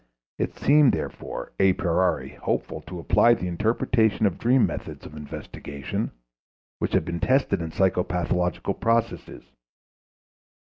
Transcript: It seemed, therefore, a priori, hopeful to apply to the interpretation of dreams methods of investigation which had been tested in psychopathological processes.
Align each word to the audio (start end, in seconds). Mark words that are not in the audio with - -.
It 0.39 0.57
seemed, 0.57 0.93
therefore, 0.93 1.51
a 1.59 1.73
priori, 1.73 2.29
hopeful 2.29 2.81
to 2.87 2.97
apply 2.97 3.35
to 3.35 3.39
the 3.41 3.47
interpretation 3.47 4.25
of 4.25 4.39
dreams 4.39 4.67
methods 4.67 5.05
of 5.05 5.15
investigation 5.15 6.09
which 6.79 6.93
had 6.93 7.05
been 7.05 7.19
tested 7.19 7.61
in 7.61 7.69
psychopathological 7.69 8.79
processes. 8.79 9.43